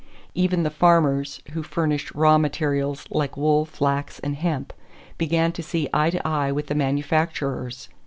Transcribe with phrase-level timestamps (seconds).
[0.33, 4.73] Even the farmers who furnished raw materials, like wool, flax, and hemp,
[5.19, 7.87] began to see eye to eye with the manufacturers.